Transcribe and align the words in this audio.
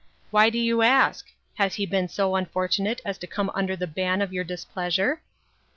Why 0.31 0.49
do 0.49 0.57
you 0.57 0.81
ask? 0.81 1.27
Has 1.53 1.75
he 1.75 1.85
been 1.85 2.07
so 2.07 2.35
un 2.35 2.47
fortunate 2.47 3.01
as 3.05 3.19
to 3.19 3.27
come 3.27 3.51
under 3.53 3.75
the 3.75 3.85
ban 3.85 4.19
of 4.23 4.33
your 4.33 4.43
displeasure 4.43 5.21